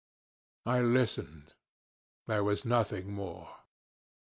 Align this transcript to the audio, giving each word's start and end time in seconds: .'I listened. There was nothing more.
.'I 0.75 0.81
listened. 0.81 1.53
There 2.25 2.43
was 2.43 2.65
nothing 2.65 3.13
more. 3.13 3.55